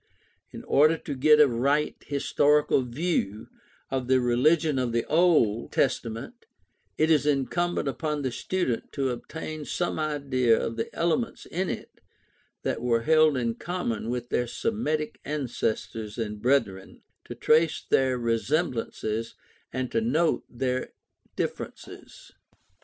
In 0.49 0.63
order 0.63 0.97
to 0.97 1.13
get 1.13 1.39
a 1.39 1.47
right 1.47 1.95
historical 2.07 2.81
view 2.81 3.49
of 3.91 4.07
the 4.07 4.19
religion 4.19 4.79
of 4.79 4.93
the 4.93 5.05
Old 5.05 5.25
I40 5.29 5.29
GUIDE 5.29 5.41
TO 5.43 5.49
STUDY 5.51 5.53
OF 5.53 5.69
CHRISTIAN 5.69 6.13
RELIGION 6.13 6.31
Testament, 6.31 6.45
it 6.97 7.11
is 7.11 7.25
incumbent 7.27 7.87
upon 7.87 8.21
the 8.23 8.31
student 8.31 8.91
to 8.93 9.09
obtain 9.11 9.63
some 9.65 9.99
idea 9.99 10.59
of 10.59 10.77
the 10.77 10.95
elements 10.95 11.45
in 11.45 11.69
it 11.69 12.01
that 12.63 12.81
were 12.81 13.03
held 13.03 13.37
in 13.37 13.53
common 13.53 14.09
with 14.09 14.29
their 14.29 14.47
Semitic 14.47 15.19
ancestors 15.23 16.17
and 16.17 16.41
brethren, 16.41 17.03
to 17.25 17.35
trace 17.35 17.85
their 17.87 18.17
resem 18.17 18.73
blances, 18.73 19.35
and 19.71 19.91
to 19.91 20.01
note 20.01 20.45
their 20.49 20.93
differences. 21.35 22.31